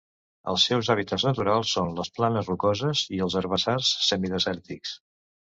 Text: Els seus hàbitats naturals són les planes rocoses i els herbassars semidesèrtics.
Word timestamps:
Els 0.53 0.63
seus 0.69 0.87
hàbitats 0.93 1.25
naturals 1.27 1.75
són 1.77 1.93
les 1.99 2.11
planes 2.17 2.49
rocoses 2.53 3.05
i 3.19 3.21
els 3.27 3.39
herbassars 3.43 3.95
semidesèrtics. 4.11 4.97